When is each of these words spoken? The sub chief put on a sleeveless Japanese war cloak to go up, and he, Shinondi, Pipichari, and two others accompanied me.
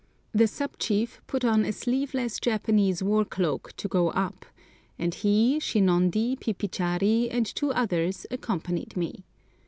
The 0.33 0.47
sub 0.47 0.79
chief 0.79 1.21
put 1.27 1.45
on 1.45 1.63
a 1.63 1.71
sleeveless 1.71 2.39
Japanese 2.39 3.03
war 3.03 3.23
cloak 3.23 3.73
to 3.77 3.87
go 3.87 4.09
up, 4.09 4.47
and 4.97 5.13
he, 5.13 5.59
Shinondi, 5.59 6.37
Pipichari, 6.39 7.29
and 7.29 7.45
two 7.45 7.71
others 7.73 8.25
accompanied 8.31 8.97
me. 8.97 9.25